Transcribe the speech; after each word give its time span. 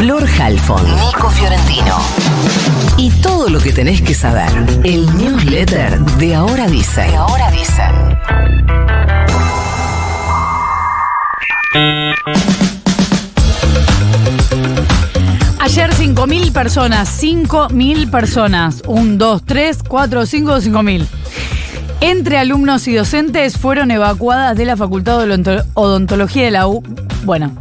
Flor 0.00 0.26
Halfon, 0.40 0.82
Nico 0.96 1.28
Fiorentino. 1.28 1.98
Y 2.96 3.10
todo 3.20 3.50
lo 3.50 3.60
que 3.60 3.70
tenés 3.70 4.00
que 4.00 4.14
saber. 4.14 4.48
El 4.82 5.04
newsletter 5.18 6.00
de 6.16 6.34
Ahora 6.36 6.66
Dice. 6.68 7.02
De 7.02 7.16
Ahora 7.16 7.50
Dice. 7.50 7.82
Ayer 15.60 15.90
5.000 15.92 16.52
personas, 16.52 17.08
5.000 17.22 18.10
personas. 18.10 18.82
1, 18.86 19.16
2, 19.16 19.42
3, 19.44 19.78
4, 19.86 20.26
5, 20.26 20.60
5.000. 20.60 21.06
Entre 22.00 22.38
alumnos 22.38 22.88
y 22.88 22.94
docentes 22.94 23.58
fueron 23.58 23.90
evacuadas 23.90 24.56
de 24.56 24.64
la 24.64 24.76
Facultad 24.76 25.18
de 25.18 25.26
Odonto- 25.26 25.64
Odontología 25.74 26.44
de 26.44 26.50
la 26.50 26.66
U. 26.66 26.82
Bueno, 27.24 27.52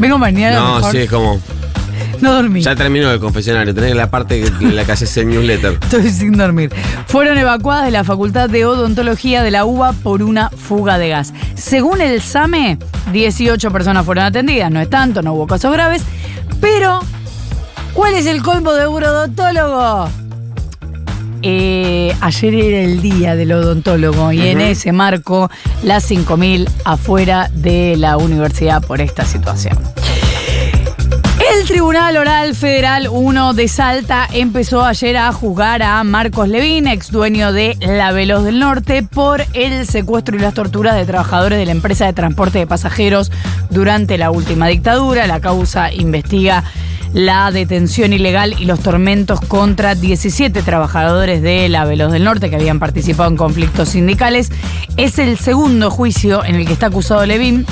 vengo 0.00 0.18
mañana. 0.18 0.56
No, 0.58 0.74
mejor. 0.76 0.92
sí, 0.92 0.98
es 0.98 1.10
como. 1.10 1.40
No 2.20 2.34
dormí. 2.34 2.60
Ya 2.60 2.74
terminó 2.76 3.10
el 3.10 3.18
confesionario. 3.18 3.74
Tenés 3.74 3.94
la 3.94 4.10
parte 4.10 4.44
en 4.44 4.76
la 4.76 4.84
que 4.84 4.92
haces 4.92 5.16
el 5.16 5.28
newsletter. 5.28 5.78
Estoy 5.82 6.10
sin 6.10 6.36
dormir. 6.36 6.70
Fueron 7.06 7.38
evacuadas 7.38 7.86
de 7.86 7.90
la 7.90 8.04
Facultad 8.04 8.48
de 8.50 8.66
Odontología 8.66 9.42
de 9.42 9.50
la 9.50 9.64
UBA 9.64 9.92
por 9.92 10.22
una 10.22 10.50
fuga 10.50 10.98
de 10.98 11.08
gas. 11.08 11.32
Según 11.54 12.00
el 12.00 12.20
SAME, 12.20 12.78
18 13.12 13.70
personas 13.70 14.04
fueron 14.04 14.24
atendidas. 14.24 14.70
No 14.70 14.80
es 14.80 14.90
tanto, 14.90 15.22
no 15.22 15.32
hubo 15.32 15.46
casos 15.46 15.72
graves. 15.72 16.02
Pero, 16.60 17.00
¿cuál 17.94 18.14
es 18.14 18.26
el 18.26 18.42
colmo 18.42 18.72
de 18.72 18.86
un 18.86 19.02
odontólogo? 19.02 20.08
Eh, 21.42 22.14
ayer 22.20 22.54
era 22.54 22.80
el 22.80 23.00
día 23.00 23.34
del 23.34 23.52
odontólogo 23.52 24.32
y 24.32 24.46
en 24.46 24.60
ese 24.60 24.92
marco 24.92 25.50
las 25.82 26.10
5.000 26.10 26.68
afuera 26.84 27.50
de 27.54 27.96
la 27.96 28.16
universidad 28.16 28.82
por 28.82 29.00
esta 29.00 29.24
situación. 29.24 29.78
El 31.52 31.66
Tribunal 31.66 32.16
Oral 32.16 32.54
Federal 32.54 33.08
1 33.10 33.54
de 33.54 33.66
Salta 33.66 34.28
empezó 34.32 34.84
ayer 34.84 35.16
a 35.16 35.32
juzgar 35.32 35.82
a 35.82 36.04
Marcos 36.04 36.48
Levín, 36.48 36.86
ex 36.86 37.10
dueño 37.10 37.52
de 37.52 37.76
La 37.80 38.12
Veloz 38.12 38.44
del 38.44 38.60
Norte, 38.60 39.02
por 39.02 39.44
el 39.54 39.86
secuestro 39.86 40.36
y 40.36 40.38
las 40.38 40.54
torturas 40.54 40.94
de 40.94 41.06
trabajadores 41.06 41.58
de 41.58 41.66
la 41.66 41.72
empresa 41.72 42.06
de 42.06 42.12
transporte 42.12 42.58
de 42.58 42.66
pasajeros 42.66 43.32
durante 43.70 44.16
la 44.16 44.30
última 44.30 44.68
dictadura. 44.68 45.26
La 45.26 45.40
causa 45.40 45.92
investiga 45.92 46.62
la 47.12 47.50
detención 47.50 48.12
ilegal 48.12 48.54
y 48.58 48.64
los 48.64 48.80
tormentos 48.80 49.40
contra 49.40 49.94
17 49.94 50.62
trabajadores 50.62 51.42
de 51.42 51.68
La 51.68 51.84
Veloz 51.84 52.12
del 52.12 52.24
Norte 52.24 52.50
que 52.50 52.56
habían 52.56 52.78
participado 52.78 53.28
en 53.28 53.36
conflictos 53.36 53.90
sindicales. 53.90 54.50
Es 54.96 55.18
el 55.18 55.38
segundo 55.38 55.90
juicio 55.90 56.44
en 56.44 56.54
el 56.54 56.66
que 56.66 56.72
está 56.72 56.86
acusado 56.86 57.24
Levín. 57.26 57.66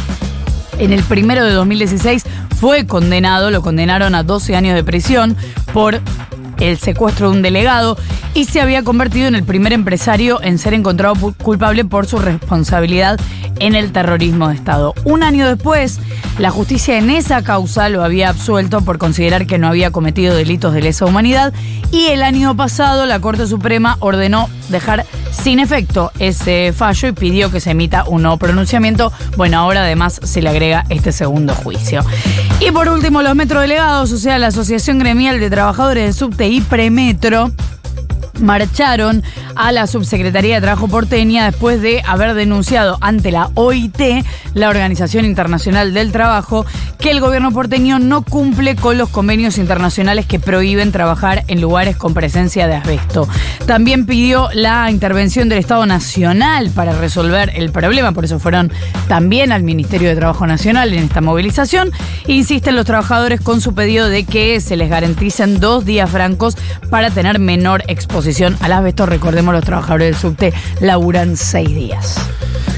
En 0.78 0.92
el 0.92 1.03
primero 1.03 1.45
de 1.45 1.53
2016 1.53 2.25
fue 2.58 2.86
condenado, 2.86 3.50
lo 3.50 3.62
condenaron 3.62 4.14
a 4.14 4.22
12 4.22 4.56
años 4.56 4.75
de 4.75 4.84
prisión 4.84 5.36
por 5.73 6.00
el 6.61 6.78
secuestro 6.78 7.30
de 7.30 7.36
un 7.36 7.42
delegado 7.42 7.97
y 8.34 8.45
se 8.45 8.61
había 8.61 8.83
convertido 8.83 9.28
en 9.28 9.34
el 9.34 9.45
primer 9.45 9.73
empresario 9.73 10.42
en 10.42 10.58
ser 10.58 10.75
encontrado 10.75 11.14
culpable 11.42 11.84
por 11.84 12.06
su 12.06 12.19
responsabilidad 12.19 13.19
en 13.61 13.75
el 13.75 13.92
terrorismo 13.92 14.48
de 14.48 14.55
Estado. 14.55 14.95
Un 15.05 15.23
año 15.23 15.47
después, 15.47 16.01
la 16.39 16.51
justicia 16.51 16.98
en 16.98 17.11
esa 17.11 17.42
causa 17.42 17.89
lo 17.89 18.05
había 18.05 18.28
absuelto 18.28 18.83
por 18.83 18.98
considerar 18.98 19.47
que 19.47 19.59
no 19.59 19.69
había 19.69 19.91
cometido 19.91 20.34
delitos 20.34 20.73
de 20.75 20.83
lesa 20.83 21.05
humanidad 21.05 21.53
y 21.91 22.06
el 22.06 22.23
año 22.23 22.56
pasado 22.56 23.06
la 23.06 23.20
Corte 23.20 23.47
Suprema 23.47 23.97
ordenó 24.01 24.48
dejar 24.69 25.06
sin 25.33 25.61
efecto 25.61 26.12
ese 26.19 26.73
fallo 26.73 27.09
y 27.09 27.12
pidió 27.12 27.51
que 27.51 27.61
se 27.61 27.70
emita 27.70 28.05
un 28.05 28.23
nuevo 28.23 28.36
pronunciamiento. 28.36 29.12
Bueno, 29.36 29.59
ahora 29.59 29.83
además 29.83 30.20
se 30.23 30.42
le 30.42 30.48
agrega 30.51 30.84
este 30.89 31.12
segundo 31.12 31.55
juicio. 31.55 32.05
Y 32.61 32.70
por 32.70 32.89
último, 32.89 33.23
los 33.23 33.34
metrodelegados, 33.34 34.12
o 34.12 34.19
sea, 34.19 34.39
la 34.39 34.48
Asociación 34.48 34.98
Gremial 34.98 35.41
de 35.41 35.51
Trabajadores 35.51 36.06
de 36.06 36.12
Subte 36.12 36.48
y 36.48 36.61
Premetro, 36.61 37.53
marcharon 38.41 39.22
a 39.55 39.72
la 39.72 39.86
Subsecretaría 39.86 40.56
de 40.56 40.61
Trabajo 40.61 40.89
porteña 40.89 41.47
después 41.47 41.80
de 41.83 42.02
haber 42.07 42.35
denunciado 42.35 42.98
ante 43.01 43.33
la 43.33 43.51
OIT, 43.55 44.24
la 44.55 44.68
Organización 44.68 45.24
Internacional 45.24 45.92
del 45.95 46.12
Trabajo, 46.12 46.64
que 46.98 47.11
el 47.11 47.20
gobierno 47.20 47.52
porteño 47.52 47.98
no 47.98 48.23
cumple 48.23 48.77
con 48.77 48.98
los 48.98 49.08
convenios 49.08 49.58
internacionales 49.58 50.27
que 50.27 50.39
prohíben 50.39 50.92
trabajar 50.92 51.45
en 51.48 51.61
lugares 51.61 51.96
con 51.96 52.14
presencia 52.14 52.67
de 52.68 52.77
asbesto. 52.77 53.29
También 53.67 54.07
pidió 54.07 54.48
la 54.52 54.91
intervención 54.91 55.48
del 55.48 55.58
Estado 55.58 55.86
Nacional 55.86 56.70
para 56.70 56.92
resolver 56.92 57.52
el 57.55 57.73
problema, 57.73 58.12
por 58.12 58.24
eso 58.24 58.39
fueron 58.39 58.73
también 59.08 59.52
al 59.52 59.62
Ministerio 59.62 60.08
de 60.08 60.17
Trabajo 60.17 60.46
Nacional 60.46 60.92
en 60.92 61.05
esta 61.05 61.20
movilización. 61.20 61.91
Insisten 62.27 62.77
los 62.77 62.86
trabajadores 62.86 63.41
con 63.41 63.61
su 63.61 63.74
pedido 63.74 64.08
de 64.08 64.24
que 64.24 64.61
se 64.61 64.77
les 64.77 64.89
garanticen 64.89 65.61
dos 65.61 65.85
días 65.85 66.11
francos 66.11 66.57
para 66.91 67.11
tener 67.11 67.39
menor 67.39 67.83
exposición 67.89 68.27
al 68.61 68.72
asbesto. 68.72 69.06
Recordemos, 69.06 69.55
los 69.55 69.64
trabajadores 69.64 70.12
del 70.12 70.20
subte 70.20 70.52
laburan 70.80 71.36
seis 71.36 71.68
días. 71.68 72.16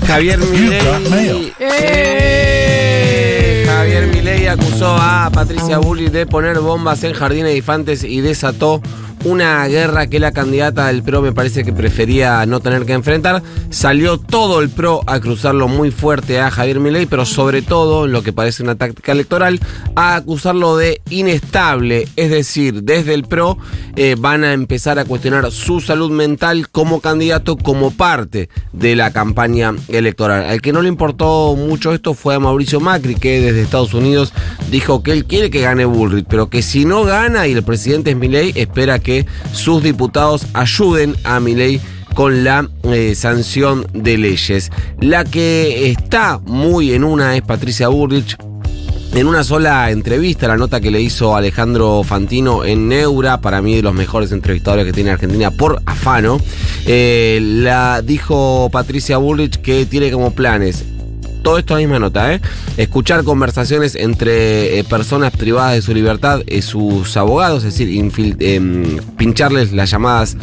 Javier 0.06 0.38
Milei. 0.38 1.52
Eh, 1.58 3.64
Javier 3.66 4.06
Milei 4.08 4.46
acusó 4.46 4.96
a 4.98 5.30
Patricia 5.32 5.78
Bullrich 5.78 6.10
de 6.10 6.26
poner 6.26 6.60
bombas 6.60 7.02
en 7.04 7.12
jardines 7.12 7.52
de 7.52 7.56
infantes 7.56 8.04
y 8.04 8.20
desató 8.20 8.80
una 9.24 9.66
guerra 9.68 10.06
que 10.06 10.18
la 10.18 10.32
candidata 10.32 10.86
del 10.86 11.02
PRO 11.02 11.20
me 11.20 11.32
parece 11.32 11.64
que 11.64 11.72
prefería 11.72 12.44
no 12.46 12.60
tener 12.60 12.86
que 12.86 12.92
enfrentar. 12.92 13.42
Salió 13.68 14.18
todo 14.18 14.60
el 14.60 14.70
PRO 14.70 15.02
a 15.06 15.20
cruzarlo 15.20 15.68
muy 15.68 15.90
fuerte 15.90 16.40
a 16.40 16.50
Javier 16.50 16.80
Milei, 16.80 17.06
pero 17.06 17.26
sobre 17.26 17.62
todo, 17.62 18.06
en 18.06 18.12
lo 18.12 18.22
que 18.22 18.32
parece 18.32 18.62
una 18.62 18.76
táctica 18.76 19.12
electoral, 19.12 19.60
a 19.94 20.16
acusarlo 20.16 20.76
de 20.76 21.00
inestable. 21.10 22.08
Es 22.16 22.30
decir, 22.30 22.82
desde 22.82 23.14
el 23.14 23.24
PRO 23.24 23.58
eh, 23.96 24.16
van 24.18 24.44
a 24.44 24.52
empezar 24.52 24.98
a 24.98 25.04
cuestionar 25.04 25.50
su 25.52 25.80
salud 25.80 26.10
mental 26.10 26.68
como 26.70 27.00
candidato, 27.00 27.56
como 27.56 27.90
parte 27.90 28.48
de 28.72 28.96
la 28.96 29.12
campaña 29.12 29.74
electoral. 29.88 30.44
Al 30.44 30.62
que 30.62 30.72
no 30.72 30.80
le 30.80 30.88
importó 30.88 31.54
mucho 31.56 31.92
esto 31.92 32.14
fue 32.14 32.34
a 32.34 32.40
Mauricio 32.40 32.80
Macri, 32.80 33.16
que 33.16 33.40
desde 33.40 33.62
Estados 33.62 33.94
Unidos 33.94 34.32
dijo 34.70 35.02
que 35.02 35.12
él 35.12 35.26
quiere 35.26 35.50
que 35.50 35.60
gane 35.60 35.84
Bullrich, 35.84 36.26
pero 36.28 36.48
que 36.48 36.62
si 36.62 36.84
no 36.84 37.04
gana 37.04 37.46
y 37.46 37.52
el 37.52 37.62
presidente 37.62 38.10
es 38.10 38.16
Milei, 38.16 38.52
espera 38.56 38.98
que 38.98 39.09
sus 39.52 39.82
diputados 39.82 40.46
ayuden 40.54 41.16
a 41.24 41.40
Milei 41.40 41.80
con 42.14 42.44
la 42.44 42.68
eh, 42.84 43.14
sanción 43.14 43.86
de 43.92 44.18
leyes. 44.18 44.70
La 45.00 45.24
que 45.24 45.90
está 45.90 46.38
muy 46.44 46.92
en 46.92 47.04
una 47.04 47.36
es 47.36 47.42
Patricia 47.42 47.88
Bullrich. 47.88 48.36
En 49.12 49.26
una 49.26 49.42
sola 49.42 49.90
entrevista, 49.90 50.46
la 50.46 50.56
nota 50.56 50.80
que 50.80 50.92
le 50.92 51.00
hizo 51.00 51.34
Alejandro 51.34 52.04
Fantino 52.04 52.64
en 52.64 52.88
Neura, 52.88 53.40
para 53.40 53.60
mí 53.60 53.74
de 53.74 53.82
los 53.82 53.92
mejores 53.92 54.30
entrevistadores 54.30 54.86
que 54.86 54.92
tiene 54.92 55.10
Argentina 55.10 55.50
por 55.50 55.82
afano, 55.84 56.38
eh, 56.86 57.40
la 57.42 58.02
dijo 58.02 58.68
Patricia 58.70 59.16
Bullrich 59.16 59.56
que 59.56 59.84
tiene 59.84 60.12
como 60.12 60.32
planes 60.32 60.84
todo 61.42 61.58
esto 61.58 61.74
en 61.74 61.82
la 61.82 61.88
misma 61.88 61.98
nota, 61.98 62.32
¿eh? 62.34 62.40
Escuchar 62.76 63.24
conversaciones 63.24 63.94
entre 63.94 64.78
eh, 64.78 64.84
personas 64.84 65.32
privadas 65.32 65.74
de 65.74 65.82
su 65.82 65.94
libertad, 65.94 66.42
eh, 66.46 66.62
sus 66.62 67.16
abogados, 67.16 67.64
es 67.64 67.76
decir, 67.76 68.10
em, 68.40 68.98
pincharles 69.16 69.72
las 69.72 69.90
llamadas 69.90 70.36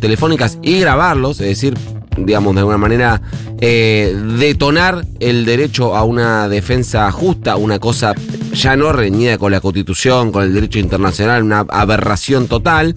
telefónicas 0.00 0.58
y 0.62 0.80
grabarlos, 0.80 1.40
es 1.40 1.48
decir, 1.48 1.74
digamos, 2.16 2.54
de 2.54 2.60
alguna 2.60 2.78
manera 2.78 3.20
detonar 3.58 5.04
el 5.20 5.44
derecho 5.44 5.96
a 5.96 6.04
una 6.04 6.48
defensa 6.48 7.10
justa, 7.10 7.56
una 7.56 7.78
cosa 7.78 8.14
ya 8.52 8.76
no 8.76 8.92
reñida 8.92 9.38
con 9.38 9.52
la 9.52 9.60
constitución, 9.60 10.32
con 10.32 10.44
el 10.44 10.54
derecho 10.54 10.78
internacional, 10.78 11.42
una 11.42 11.60
aberración 11.70 12.46
total. 12.46 12.94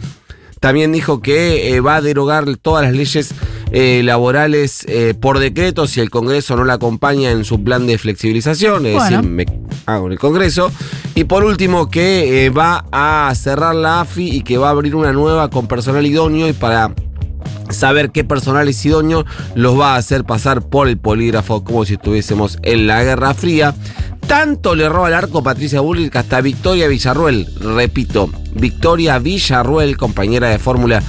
También 0.60 0.92
dijo 0.92 1.22
que 1.22 1.80
va 1.80 1.98
a 1.98 2.02
derogar 2.02 2.46
todas 2.58 2.84
las 2.84 2.94
leyes 2.94 3.34
eh, 3.72 4.02
laborales 4.04 4.86
eh, 4.88 5.14
por 5.20 5.40
decreto 5.40 5.88
si 5.88 6.00
el 6.00 6.10
Congreso 6.10 6.56
no 6.56 6.64
la 6.64 6.74
acompaña 6.74 7.32
en 7.32 7.44
su 7.44 7.64
plan 7.64 7.86
de 7.88 7.98
flexibilización, 7.98 8.86
es 8.86 8.94
Bueno. 8.94 9.18
decir, 9.18 9.30
me 9.30 9.46
hago 9.86 10.08
en 10.08 10.14
el 10.14 10.20
Congreso. 10.20 10.72
Y 11.16 11.24
por 11.26 11.44
último, 11.44 11.90
que 11.90 12.46
eh, 12.46 12.50
va 12.50 12.86
a 12.92 13.34
cerrar 13.36 13.76
la 13.76 14.02
AFI 14.02 14.30
y 14.30 14.42
que 14.42 14.58
va 14.58 14.68
a 14.68 14.72
abrir 14.72 14.96
una 14.96 15.12
nueva 15.14 15.50
con 15.50 15.68
personal 15.68 16.06
idóneo 16.06 16.48
y 16.48 16.54
para 16.54 16.94
saber 17.70 18.12
qué 18.12 18.24
personal 18.24 18.70
es 18.70 18.86
idóneo 18.86 19.26
los 19.56 19.78
va 19.78 19.96
a 19.96 19.98
hacer 19.98 20.24
pasar 20.24 20.62
por 20.62 20.88
el 20.88 20.98
polígrafo 20.98 21.64
como 21.66 21.84
si 21.86 21.96
estuviésemos 21.96 22.58
en 22.64 22.88
la 22.88 23.04
Guerra 23.04 23.34
Fría. 23.34 23.76
Tanto 24.28 24.76
le 24.76 24.90
roba 24.90 25.08
el 25.08 25.14
arco 25.14 25.42
Patricia 25.42 25.80
Bullrich 25.80 26.12
que 26.12 26.18
hasta 26.18 26.42
Victoria 26.42 26.88
Villarruel, 26.88 27.48
repito, 27.62 28.30
Victoria 28.54 29.20
Villarruel, 29.20 29.96
compañera 29.96 30.50
de 30.50 30.60
fórmula 30.60 31.02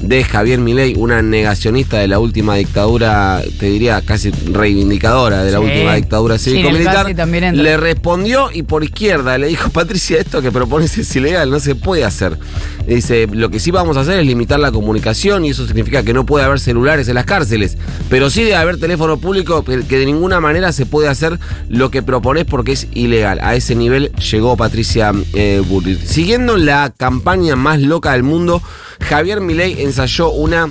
de 0.00 0.24
Javier 0.24 0.58
Milei, 0.60 0.94
una 0.96 1.22
negacionista 1.22 1.98
de 1.98 2.06
la 2.08 2.18
última 2.18 2.54
dictadura, 2.56 3.42
te 3.58 3.66
diría 3.66 4.02
casi 4.02 4.30
reivindicadora 4.30 5.42
de 5.42 5.50
la 5.52 5.58
Sí. 5.58 5.64
última 5.64 5.94
dictadura 5.94 6.38
cívico-militar, 6.38 7.06
le 7.54 7.76
respondió 7.78 8.50
y 8.52 8.62
por 8.62 8.84
izquierda 8.84 9.38
le 9.38 9.46
dijo, 9.48 9.70
Patricia, 9.70 10.18
esto 10.18 10.42
que 10.42 10.52
propones 10.52 10.96
es 10.98 11.16
ilegal, 11.16 11.50
no 11.50 11.60
se 11.60 11.74
puede 11.74 12.04
hacer. 12.04 12.38
Dice, 12.86 13.26
lo 13.32 13.50
que 13.50 13.58
sí 13.58 13.70
vamos 13.70 13.96
a 13.96 14.00
hacer 14.00 14.20
es 14.20 14.26
limitar 14.26 14.60
la 14.60 14.70
comunicación 14.70 15.44
y 15.44 15.50
eso 15.50 15.66
significa 15.66 16.02
que 16.02 16.12
no 16.12 16.24
puede 16.26 16.44
haber 16.44 16.60
celulares 16.60 17.08
en 17.08 17.14
las 17.14 17.24
cárceles, 17.24 17.76
pero 18.10 18.30
sí 18.30 18.42
debe 18.42 18.56
haber 18.56 18.78
teléfono 18.78 19.18
público 19.18 19.64
que 19.64 19.98
de 19.98 20.06
ninguna 20.06 20.40
manera 20.40 20.72
se 20.72 20.86
puede 20.86 21.08
hacer 21.08 21.38
lo 21.68 21.90
que 21.90 22.02
propones 22.02 22.44
porque 22.44 22.72
es 22.72 22.86
ilegal. 22.92 23.38
A 23.42 23.54
ese 23.56 23.74
nivel 23.74 24.12
llegó 24.30 24.56
Patricia 24.56 25.12
eh, 25.34 25.62
Bullrich. 25.66 26.04
Siguiendo 26.04 26.56
la 26.56 26.92
campaña 26.96 27.56
más 27.56 27.80
loca 27.80 28.12
del 28.12 28.22
mundo, 28.22 28.62
Javier 29.00 29.40
Milei 29.40 29.82
ensayó 29.86 30.30
una 30.30 30.70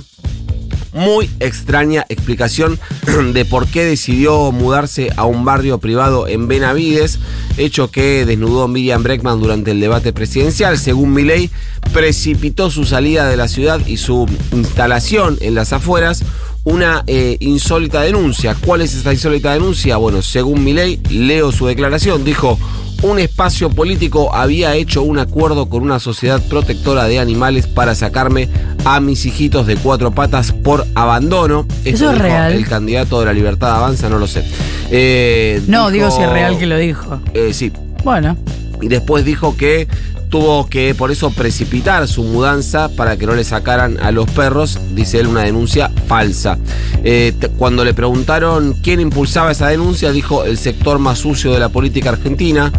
muy 0.96 1.30
extraña 1.40 2.06
explicación 2.08 2.80
de 3.32 3.44
por 3.44 3.66
qué 3.66 3.84
decidió 3.84 4.50
mudarse 4.50 5.10
a 5.16 5.24
un 5.26 5.44
barrio 5.44 5.78
privado 5.78 6.26
en 6.26 6.48
Benavides, 6.48 7.18
hecho 7.58 7.90
que 7.90 8.24
desnudó 8.24 8.66
Miriam 8.66 9.02
Breckman 9.02 9.40
durante 9.40 9.72
el 9.72 9.80
debate 9.80 10.12
presidencial. 10.12 10.78
Según 10.78 11.12
Milei, 11.12 11.50
precipitó 11.92 12.70
su 12.70 12.84
salida 12.84 13.28
de 13.28 13.36
la 13.36 13.48
ciudad 13.48 13.86
y 13.86 13.98
su 13.98 14.26
instalación 14.52 15.36
en 15.40 15.54
las 15.54 15.72
afueras 15.72 16.24
una 16.66 17.04
eh, 17.06 17.36
insólita 17.38 18.02
denuncia. 18.02 18.56
¿Cuál 18.66 18.80
es 18.82 18.92
esta 18.94 19.12
insólita 19.12 19.52
denuncia? 19.52 19.96
Bueno, 19.98 20.20
según 20.20 20.64
Milei, 20.64 21.00
leo 21.10 21.52
su 21.52 21.66
declaración, 21.66 22.24
dijo, 22.24 22.58
un 23.02 23.20
espacio 23.20 23.70
político 23.70 24.34
había 24.34 24.74
hecho 24.74 25.02
un 25.02 25.20
acuerdo 25.20 25.68
con 25.68 25.82
una 25.82 26.00
sociedad 26.00 26.42
protectora 26.48 27.04
de 27.04 27.20
animales 27.20 27.68
para 27.68 27.94
sacarme 27.94 28.48
a 28.84 28.98
mis 28.98 29.26
hijitos 29.26 29.66
de 29.68 29.76
cuatro 29.76 30.10
patas 30.10 30.50
por 30.50 30.84
abandono. 30.96 31.66
¿Eso 31.84 32.10
es 32.10 32.18
real? 32.18 32.52
El 32.52 32.66
candidato 32.66 33.20
de 33.20 33.26
la 33.26 33.32
libertad 33.32 33.76
avanza, 33.76 34.08
no 34.08 34.18
lo 34.18 34.26
sé. 34.26 34.44
Eh, 34.90 35.62
No, 35.68 35.90
digo 35.92 36.10
si 36.10 36.22
es 36.22 36.30
real 36.30 36.58
que 36.58 36.66
lo 36.66 36.78
dijo. 36.78 37.20
Eh, 37.32 37.52
sí, 37.54 37.70
Bueno, 38.02 38.36
y 38.82 38.88
después 38.88 39.24
dijo 39.24 39.56
que 39.56 39.86
tuvo 40.28 40.66
que 40.68 40.94
por 40.94 41.10
eso 41.10 41.30
precipitar 41.30 42.06
su 42.08 42.22
mudanza 42.22 42.88
para 42.88 43.16
que 43.16 43.26
no 43.26 43.34
le 43.34 43.44
sacaran 43.44 43.98
a 44.00 44.10
los 44.10 44.30
perros, 44.30 44.78
dice 44.94 45.20
él, 45.20 45.26
una 45.26 45.42
denuncia 45.42 45.90
falsa. 46.06 46.58
Eh, 47.04 47.32
cuando 47.56 47.84
le 47.84 47.94
preguntaron 47.94 48.74
quién 48.82 49.00
impulsaba 49.00 49.50
esa 49.50 49.68
denuncia, 49.68 50.12
dijo 50.12 50.44
el 50.44 50.58
sector 50.58 50.98
más 50.98 51.18
sucio 51.18 51.52
de 51.52 51.60
la 51.60 51.68
política 51.68 52.10
argentina. 52.10 52.72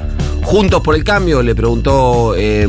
Juntos 0.48 0.80
por 0.80 0.96
el 0.96 1.04
cambio, 1.04 1.44
le 1.44 1.56
preguntó, 1.56 2.34
eh, 2.38 2.66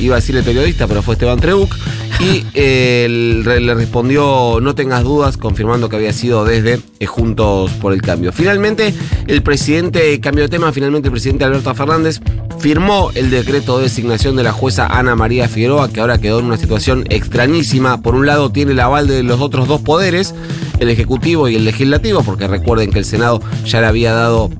iba 0.00 0.16
a 0.16 0.18
decir 0.18 0.36
el 0.36 0.42
periodista, 0.42 0.88
pero 0.88 1.00
fue 1.00 1.14
Esteban 1.14 1.38
Treuc, 1.38 1.72
y 2.18 2.44
eh, 2.54 3.06
le 3.08 3.74
respondió, 3.74 4.58
no 4.60 4.74
tengas 4.74 5.04
dudas, 5.04 5.36
confirmando 5.36 5.88
que 5.88 5.94
había 5.94 6.12
sido 6.12 6.44
desde 6.44 6.80
eh, 6.98 7.06
Juntos 7.06 7.70
por 7.74 7.92
el 7.92 8.02
Cambio. 8.02 8.32
Finalmente, 8.32 8.92
el 9.28 9.44
presidente, 9.44 10.18
cambio 10.18 10.42
de 10.42 10.48
tema, 10.48 10.72
finalmente 10.72 11.06
el 11.06 11.12
presidente 11.12 11.44
Alberto 11.44 11.72
Fernández 11.72 12.20
firmó 12.58 13.12
el 13.14 13.30
decreto 13.30 13.76
de 13.76 13.84
designación 13.84 14.34
de 14.34 14.42
la 14.42 14.52
jueza 14.52 14.88
Ana 14.88 15.14
María 15.14 15.48
Figueroa, 15.48 15.88
que 15.88 16.00
ahora 16.00 16.18
quedó 16.18 16.40
en 16.40 16.46
una 16.46 16.56
situación 16.56 17.04
extrañísima. 17.10 18.02
Por 18.02 18.16
un 18.16 18.26
lado 18.26 18.50
tiene 18.50 18.72
el 18.72 18.80
aval 18.80 19.06
de 19.06 19.22
los 19.22 19.40
otros 19.40 19.68
dos 19.68 19.82
poderes, 19.82 20.34
el 20.80 20.90
Ejecutivo 20.90 21.48
y 21.48 21.54
el 21.54 21.64
Legislativo, 21.64 22.24
porque 22.24 22.48
recuerden 22.48 22.90
que 22.90 22.98
el 22.98 23.04
Senado 23.04 23.40
ya 23.64 23.80
le 23.80 23.86
había 23.86 24.12
dado 24.14 24.50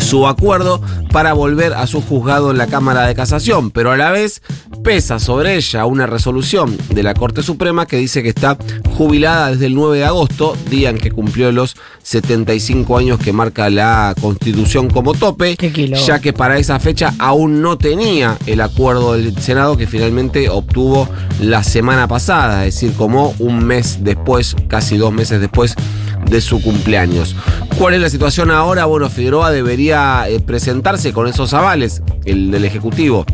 su 0.00 0.26
acuerdo 0.26 0.80
para 1.12 1.32
volver 1.32 1.74
a 1.74 1.86
su 1.86 2.02
juzgado 2.02 2.50
en 2.50 2.58
la 2.58 2.66
Cámara 2.66 3.06
de 3.06 3.14
Casación, 3.14 3.70
pero 3.70 3.90
a 3.90 3.96
la 3.96 4.10
vez 4.10 4.42
pesa 4.82 5.18
sobre 5.18 5.56
ella 5.56 5.84
una 5.86 6.06
resolución 6.06 6.76
de 6.90 7.02
la 7.02 7.14
Corte 7.14 7.42
Suprema 7.42 7.86
que 7.86 7.96
dice 7.96 8.22
que 8.22 8.28
está 8.28 8.56
jubilada 8.96 9.50
desde 9.50 9.66
el 9.66 9.74
9 9.74 9.98
de 9.98 10.04
agosto, 10.04 10.56
día 10.70 10.90
en 10.90 10.98
que 10.98 11.10
cumplió 11.10 11.50
los 11.52 11.76
75 12.02 12.96
años 12.98 13.18
que 13.18 13.32
marca 13.32 13.68
la 13.70 14.14
Constitución 14.20 14.88
como 14.88 15.14
tope, 15.14 15.56
ya 16.06 16.20
que 16.20 16.32
para 16.32 16.58
esa 16.58 16.78
fecha 16.78 17.14
aún 17.18 17.62
no 17.62 17.78
tenía 17.78 18.36
el 18.46 18.60
acuerdo 18.60 19.14
del 19.14 19.36
Senado 19.40 19.76
que 19.76 19.86
finalmente 19.86 20.48
obtuvo 20.48 21.08
la 21.40 21.62
semana 21.62 22.08
pasada, 22.08 22.66
es 22.66 22.74
decir, 22.74 22.92
como 22.96 23.34
un 23.38 23.64
mes 23.64 23.98
después, 24.00 24.56
casi 24.68 24.96
dos 24.96 25.12
meses 25.12 25.40
después 25.40 25.74
de 26.30 26.40
su 26.40 26.62
cumpleaños. 26.62 27.36
¿Cuál 27.78 27.94
es 27.94 28.00
la 28.00 28.10
situación 28.10 28.50
ahora? 28.50 28.84
Bueno, 28.86 29.08
Figueroa 29.10 29.50
debería 29.50 30.28
eh, 30.28 30.40
presentarse 30.40 31.12
con 31.12 31.26
esos 31.26 31.54
avales, 31.54 32.02
el 32.24 32.50
del 32.50 32.64
Ejecutivo 32.64 33.24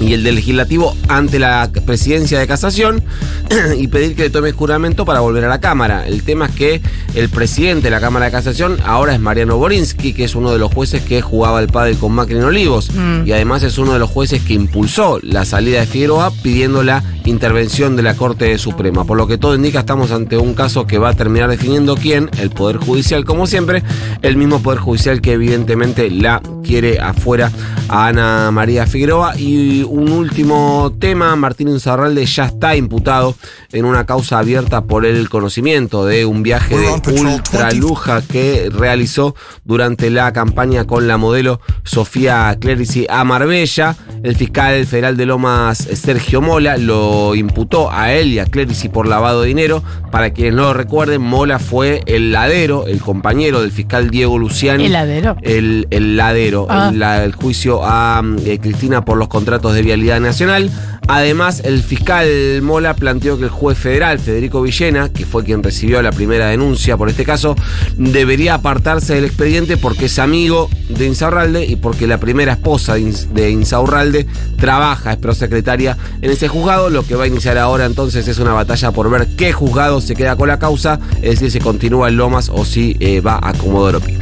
y 0.00 0.12
el 0.12 0.22
del 0.22 0.36
Legislativo 0.36 0.96
ante 1.08 1.38
la 1.38 1.70
presidencia 1.84 2.38
de 2.38 2.46
casación 2.46 3.02
y 3.78 3.88
pedir 3.88 4.14
que 4.14 4.24
le 4.24 4.30
tome 4.30 4.52
juramento 4.52 5.04
para 5.04 5.20
volver 5.20 5.44
a 5.44 5.48
la 5.48 5.60
Cámara. 5.60 6.06
El 6.06 6.22
tema 6.22 6.46
es 6.46 6.52
que 6.54 6.82
el 7.14 7.28
presidente 7.28 7.84
de 7.84 7.90
la 7.90 8.00
Cámara 8.00 8.26
de 8.26 8.32
Casación 8.32 8.78
ahora 8.84 9.14
es 9.14 9.20
Mariano 9.20 9.56
Borinsky, 9.56 10.12
que 10.12 10.24
es 10.24 10.34
uno 10.34 10.52
de 10.52 10.58
los 10.58 10.72
jueces 10.72 11.02
que 11.02 11.20
jugaba 11.22 11.60
el 11.60 11.68
pádel 11.68 11.96
con 11.96 12.12
Macri 12.12 12.36
en 12.36 12.44
Olivos 12.44 12.90
Mm. 12.94 13.26
y 13.26 13.32
además 13.32 13.62
es 13.62 13.78
uno 13.78 13.92
de 13.92 13.98
los 13.98 14.10
jueces 14.10 14.42
que 14.42 14.54
impulsó 14.54 15.18
la 15.22 15.44
salida 15.44 15.80
de 15.80 15.86
Figueroa 15.86 16.32
pidiendo 16.42 16.82
la 16.82 17.02
intervención 17.24 17.96
de 17.96 18.02
la 18.02 18.14
Corte 18.14 18.56
Suprema. 18.58 19.04
Por 19.04 19.16
lo 19.16 19.26
que 19.26 19.38
todo 19.38 19.54
indica 19.54 19.80
estamos 19.80 20.10
ante 20.10 20.36
un 20.36 20.54
caso 20.54 20.86
que 20.86 20.98
va 20.98 21.10
a 21.10 21.14
terminar 21.14 21.50
definiendo 21.50 21.96
quién, 21.96 22.30
el 22.38 22.50
Poder 22.50 22.76
Judicial 22.78 23.24
como 23.24 23.46
siempre, 23.46 23.82
el 24.22 24.36
mismo 24.36 24.62
Poder 24.62 24.78
Judicial 24.80 25.20
que 25.20 25.32
evidentemente 25.32 26.10
la 26.10 26.40
quiere 26.64 26.98
afuera 27.00 27.50
a 27.88 28.08
Ana 28.08 28.50
María 28.50 28.86
Figueroa. 28.86 29.38
Y 29.38 29.82
un 29.82 30.10
último 30.10 30.94
tema, 30.98 31.34
Martín 31.36 31.68
Insaurralde 31.68 32.24
ya 32.26 32.46
está 32.46 32.76
imputado 32.76 33.34
en 33.72 33.84
una 33.84 34.06
causa 34.06 34.38
abierta 34.38 34.84
por 34.84 35.04
el 35.06 35.28
conocimiento 35.28 36.04
de 36.06 36.24
un 36.26 36.42
viaje 36.42 36.76
de 36.76 36.86
on 36.88 37.00
patrol 37.00 37.26
ultra 37.26 37.66
20. 37.68 37.76
luja 37.76 38.22
que 38.22 38.68
realizó 38.72 39.34
durante 39.64 40.10
la 40.10 40.32
campaña 40.32 40.84
con 40.86 41.06
la 41.08 41.16
modelo 41.16 41.60
Sofía 41.84 42.56
Clerici 42.60 43.06
a 43.08 43.24
Marbella. 43.24 43.96
El 44.22 44.36
fiscal 44.36 44.84
federal 44.86 45.16
de 45.16 45.26
Lomas, 45.26 45.78
Sergio 45.78 46.40
Mola, 46.40 46.76
lo 46.76 47.34
imputó 47.34 47.90
a 47.90 48.12
él 48.12 48.28
y 48.32 48.38
a 48.38 48.46
Clerici 48.46 48.88
por 48.88 49.06
lavado 49.06 49.42
de 49.42 49.48
dinero. 49.48 49.82
Para 50.10 50.30
quienes 50.30 50.54
no 50.54 50.62
lo 50.62 50.74
recuerden, 50.74 51.20
Mola 51.22 51.58
fue 51.58 52.02
el 52.06 52.32
ladero, 52.32 52.86
el 52.86 53.00
compañero 53.00 53.60
del 53.60 53.70
fiscal 53.72 54.10
Diego 54.10 54.38
Luciani. 54.38 54.86
¿El 54.86 54.92
ladero? 54.92 55.36
El, 55.42 55.86
el 55.90 56.16
ladero, 56.16 56.66
Ah. 56.68 56.90
el, 56.92 56.98
la- 56.98 57.24
el 57.24 57.32
juicio 57.34 57.80
a 57.84 58.22
eh, 58.44 58.58
Cristina 58.58 59.04
por 59.04 59.16
los 59.18 59.28
contratos 59.28 59.74
de 59.74 59.82
vialidad 59.82 60.20
nacional. 60.20 60.70
Además, 61.10 61.62
el 61.64 61.82
fiscal 61.82 62.60
Mola 62.60 62.94
planteó 62.94 63.38
que 63.38 63.44
el 63.44 63.50
juez 63.50 63.78
federal, 63.78 64.18
Federico 64.18 64.60
Villena, 64.60 65.08
que 65.08 65.24
fue 65.24 65.42
quien 65.42 65.62
recibió 65.62 66.02
la 66.02 66.12
primera 66.12 66.48
denuncia 66.48 66.98
por 66.98 67.08
este 67.08 67.24
caso, 67.24 67.56
debería 67.96 68.54
apartarse 68.54 69.14
del 69.14 69.24
expediente 69.24 69.78
porque 69.78 70.04
es 70.04 70.18
amigo 70.18 70.68
de 70.90 71.06
Insaurralde 71.06 71.64
y 71.64 71.76
porque 71.76 72.06
la 72.06 72.18
primera 72.18 72.52
esposa 72.52 72.94
de 72.94 73.00
Ins- 73.00 73.28
de 73.28 73.50
Insaurralde 73.50 74.26
trabaja, 74.58 75.12
es 75.12 75.18
prosecretaria 75.18 75.96
en 76.20 76.30
ese 76.30 76.46
juzgado. 76.46 76.90
Lo 76.90 77.02
que 77.06 77.14
va 77.14 77.24
a 77.24 77.28
iniciar 77.28 77.56
ahora 77.56 77.86
entonces 77.86 78.28
es 78.28 78.38
una 78.38 78.52
batalla 78.52 78.92
por 78.92 79.08
ver 79.10 79.28
qué 79.36 79.52
juzgado 79.52 80.02
se 80.02 80.14
queda 80.14 80.36
con 80.36 80.48
la 80.48 80.58
causa, 80.58 81.00
es 81.22 81.40
decir, 81.40 81.50
si 81.52 81.58
continúa 81.58 82.08
en 82.08 82.18
Lomas 82.18 82.50
o 82.52 82.66
si 82.66 82.96
eh, 83.00 83.22
va 83.22 83.40
a 83.42 83.54
Comodoro 83.54 84.00
Pi. 84.00 84.14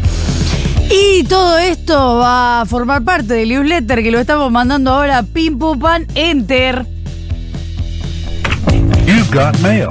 Y 0.91 1.25
todo 1.25 1.59
esto 1.59 2.17
va 2.17 2.61
a 2.63 2.67
formar 2.67 3.03
parte 3.03 3.35
del 3.35 3.49
newsletter 3.49 4.03
que 4.03 4.11
lo 4.11 4.19
estamos 4.19 4.51
mandando 4.51 4.93
ahora. 4.93 5.23
Pim 5.23 5.59
pum 5.59 5.79
pan, 5.79 6.07
enter. 6.15 6.87
You've 9.07 9.31
got 9.33 9.59
mail. 9.61 9.85